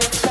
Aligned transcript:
Love. 0.00 0.29